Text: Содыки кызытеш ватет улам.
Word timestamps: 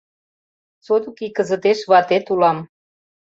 Содыки 0.85 1.27
кызытеш 1.37 1.79
ватет 1.91 2.25
улам. 2.33 2.57